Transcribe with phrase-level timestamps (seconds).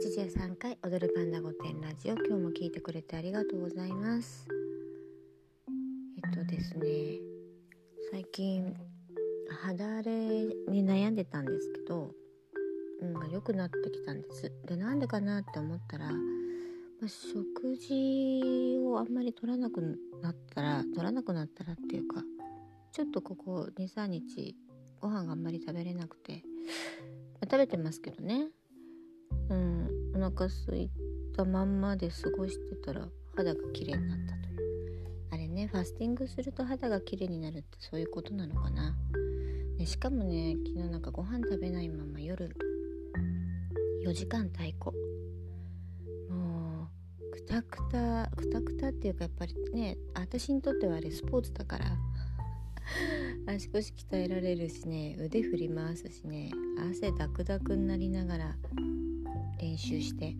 [0.00, 2.14] 83回踊るパンダ御殿ラジオ。
[2.14, 4.48] 今日も聞いてくれてありがとうございます。
[6.16, 7.18] えっとですね
[8.10, 8.74] 最近
[9.62, 10.10] 肌荒れ
[10.70, 12.12] に悩んでたんですけど
[13.02, 14.50] うん良くなってきたんです。
[14.66, 16.16] でなんでかなって思ったら、ま
[17.04, 19.82] あ、食事をあんまり取らなく
[20.22, 22.22] なったら取らなくなったらっていうか
[22.92, 24.56] ちょっとここ23日
[24.98, 26.42] ご飯があんまり食べれなくて、
[27.34, 28.48] まあ、食べてますけどね。
[29.50, 29.88] うん。
[30.16, 30.90] お腹空い
[31.36, 34.60] たまんまで過ごしてたら肌が綺麗になったという。
[35.30, 38.96] あれねファスティングすると肌が綺麗になるってそういうことなのかな。
[39.80, 42.54] でしかもね昨日なんかご飯食べないまま夜
[44.04, 44.90] 4時間太鼓
[46.28, 46.88] も
[47.18, 51.96] うくたくたくたくたっていうかやっぱりね私にとってはあれスポーツだから
[53.54, 58.56] 足腰鍛えられるしね腕振り回すしね汗ダクダクになりながら
[59.58, 60.36] 練習して。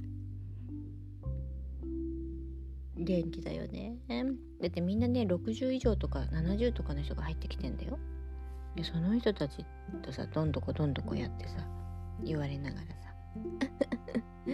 [2.97, 3.97] 元気だよね。
[4.61, 7.98] だってみんなね60以上とか70とかの人が入ってきてんだよ。
[8.77, 9.65] でその人たち
[10.03, 11.67] とさどんどこどんどこやってさ
[12.23, 13.15] 言われながらさ。
[14.47, 14.51] う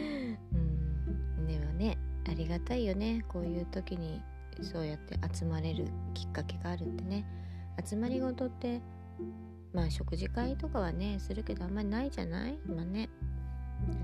[1.43, 1.47] ん。
[1.47, 3.25] でもねありがたいよね。
[3.29, 4.23] こういう時に
[4.63, 7.27] そうやって集まれるきっかけがあるってね。
[7.85, 8.81] 集まりごとって
[9.73, 12.59] まあ食事会とかはねするけどあんまりないじゃない？
[12.67, 13.09] まあね。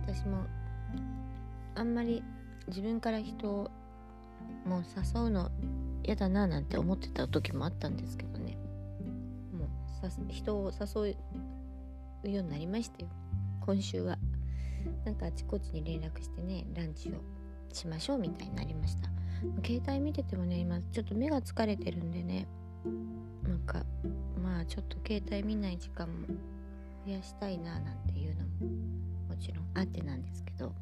[0.04, 0.46] 私も
[1.74, 2.22] あんまり
[2.68, 3.70] 自分から人を
[4.64, 5.50] もう誘うの
[6.04, 8.56] 嫌だななんて思ってた時もあったんですけどね。
[9.52, 11.16] もう人を誘
[12.24, 13.08] うようになりましたよ。
[13.60, 14.18] 今週は。
[15.04, 17.12] なんかあちこちに連絡してねランチを
[17.72, 19.08] しましょうみたいになりました。
[19.64, 22.46] 携帯見ててもね今ちょっと目が疲れてるんでね。
[23.44, 23.84] なんか
[24.42, 26.26] まあちょっと携帯見ない時間も
[27.06, 28.50] 増やしたいななんていうのも
[29.42, 30.72] ちろんあってなんですけど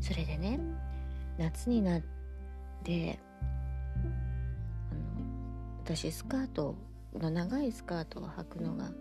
[0.00, 0.58] それでね
[1.38, 2.02] 夏になっ
[2.82, 3.18] て
[4.90, 5.00] あの
[5.84, 6.74] 私スカート
[7.14, 8.92] の長いスカートを履くのが好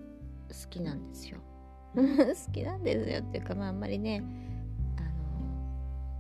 [0.70, 1.38] きなんですよ。
[1.96, 2.02] 好
[2.52, 4.22] きなんですよっていうかまああんまりね
[4.98, 5.02] あ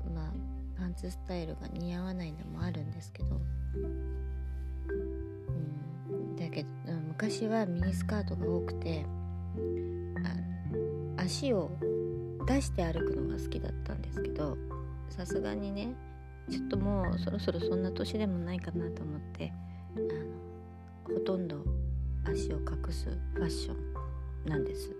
[0.07, 0.33] のまあ
[0.77, 3.35] パンツスタイルが似合わないのもあるんですけど。
[3.35, 3.39] う
[3.79, 4.21] ん。
[6.35, 6.69] だけど
[7.07, 9.05] 昔はミニスカートが多くて
[9.55, 9.59] あ
[10.35, 10.50] の
[11.23, 11.71] 足を
[12.47, 14.57] 出して歩くのが好きだったんですけど
[15.09, 15.93] さすがにね
[16.49, 19.53] ちょっともうそろそろそんな年でもないかなと思って
[19.95, 19.99] あ
[21.09, 21.57] のほとんど
[22.25, 24.91] 足を隠すファッションなんです。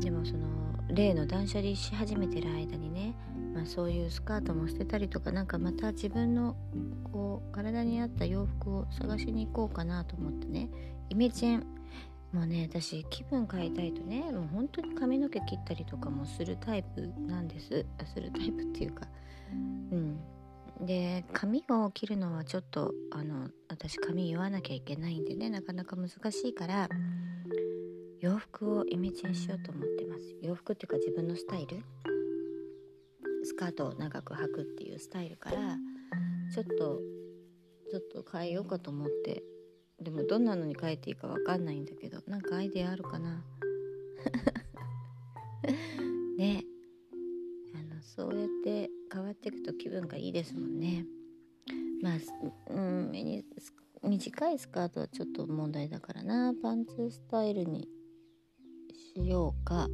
[0.00, 0.46] でもその
[0.88, 3.14] 例の断捨離し始めてる間にね、
[3.54, 6.56] まあ、そういうスカートも捨てたりとかなんかまた自分の
[7.12, 10.68] こう体に合った洋服を探しに行こうかなと思ってね
[11.10, 11.73] イメチェン
[12.34, 17.86] もうね私気分変えたいとねもう本当に髪の毛切ったりとかもするタイプなんです。
[18.12, 19.06] するタイプっていうか。
[19.52, 19.54] う
[19.96, 20.20] ん。
[20.80, 26.88] で髪を切るのはちょっとあの私髪言わなきゃいけないんでねなかなか難しいから
[28.18, 30.34] 洋服をイメチェンしようと思ってます。
[30.42, 31.82] 洋服っていうか自分のスタイル。
[33.44, 35.76] スカートを長く履くっていうスタイルから
[36.52, 37.00] ちょっと
[37.90, 39.44] ちょっと変えようかと思って
[40.04, 43.42] でもどんなのに変えていいか分かんないんだけどなんかアイデアあるかな？
[46.36, 46.64] ね。
[47.74, 51.06] あのそうやって変わっていくと気分がいいですもんね。
[52.02, 52.18] まあ
[52.70, 53.12] うん
[54.02, 56.54] 短いスカートはちょっと問題だからな。
[56.62, 57.88] パンツスタイルに
[59.16, 59.88] しようか。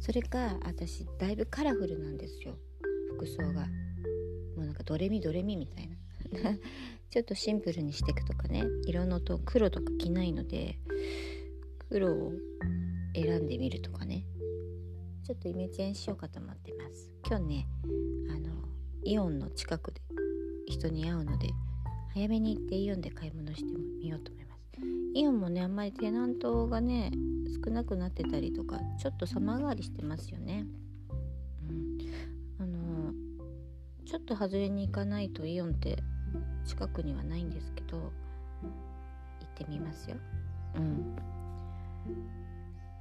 [0.00, 2.58] それか私だいぶカラフルなんですよ。
[3.14, 3.66] 服装が。
[4.56, 5.91] もうなんかドレミドレミみたいな。
[7.10, 8.64] ちょっとシンプルにしていくとかね。
[8.86, 10.78] 色のと黒とか着ないので
[11.88, 12.32] 黒を
[13.14, 14.24] 選んでみるとかね。
[15.24, 17.10] ちょっとイメチェンしようかと思ってます。
[17.26, 17.68] 今日ね
[18.28, 18.50] あの
[19.04, 20.00] イオンの近くで
[20.66, 21.48] 人に会うので
[22.14, 24.62] 早めに行ってイオンで買い物してみようと思います。
[25.14, 27.12] イオンもねあんまりテナントがね
[27.64, 30.66] 少なくなってたりとかちょっと様変わりしてますよね。
[31.68, 31.98] うん。
[32.58, 33.12] あの
[34.04, 36.02] ちょっと外れに行かないとイオンって
[36.64, 38.10] 近くにはないんですけど行っ
[39.54, 40.16] てみますよ。
[40.76, 41.16] うん。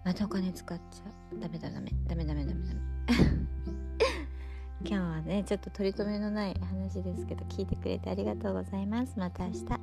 [0.03, 1.39] またお金使っちゃう。
[1.39, 1.91] ダメだダメ。
[2.07, 2.81] ダメダメダメダメ。
[4.83, 9.17] 今日はねちょっと取り留めのない話ですけど聞いてくれてありがとうございます。
[9.19, 9.65] また明日。
[9.69, 9.79] あ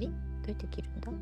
[0.00, 0.06] れ？
[0.06, 1.12] どうやって切るんだ？